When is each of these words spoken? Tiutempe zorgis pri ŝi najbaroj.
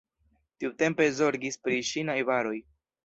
Tiutempe 0.63 1.07
zorgis 1.19 1.59
pri 1.67 1.77
ŝi 1.91 2.05
najbaroj. 2.09 2.57